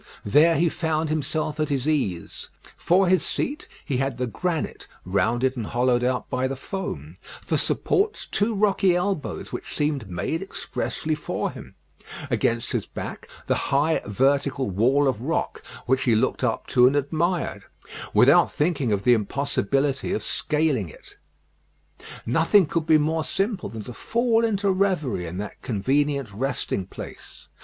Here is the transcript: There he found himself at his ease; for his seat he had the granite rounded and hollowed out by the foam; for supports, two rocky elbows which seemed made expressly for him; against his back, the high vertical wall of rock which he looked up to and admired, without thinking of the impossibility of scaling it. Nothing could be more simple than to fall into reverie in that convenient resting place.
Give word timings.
There 0.25 0.55
he 0.55 0.67
found 0.67 1.09
himself 1.09 1.59
at 1.59 1.69
his 1.69 1.87
ease; 1.87 2.49
for 2.75 3.07
his 3.07 3.23
seat 3.23 3.67
he 3.85 3.97
had 3.97 4.17
the 4.17 4.25
granite 4.25 4.87
rounded 5.05 5.55
and 5.55 5.67
hollowed 5.67 6.03
out 6.03 6.27
by 6.27 6.47
the 6.47 6.55
foam; 6.55 7.13
for 7.43 7.55
supports, 7.55 8.25
two 8.25 8.55
rocky 8.55 8.95
elbows 8.95 9.53
which 9.53 9.75
seemed 9.75 10.09
made 10.09 10.41
expressly 10.41 11.13
for 11.13 11.51
him; 11.51 11.75
against 12.31 12.71
his 12.71 12.87
back, 12.87 13.27
the 13.45 13.53
high 13.69 14.01
vertical 14.03 14.71
wall 14.71 15.07
of 15.07 15.21
rock 15.21 15.61
which 15.85 16.05
he 16.05 16.15
looked 16.15 16.43
up 16.43 16.65
to 16.65 16.87
and 16.87 16.95
admired, 16.95 17.65
without 18.11 18.51
thinking 18.51 18.91
of 18.91 19.03
the 19.03 19.13
impossibility 19.13 20.13
of 20.13 20.23
scaling 20.23 20.89
it. 20.89 21.17
Nothing 22.25 22.65
could 22.65 22.87
be 22.87 22.97
more 22.97 23.23
simple 23.23 23.69
than 23.69 23.83
to 23.83 23.93
fall 23.93 24.43
into 24.43 24.71
reverie 24.71 25.27
in 25.27 25.37
that 25.37 25.61
convenient 25.61 26.33
resting 26.33 26.87
place. 26.87 27.49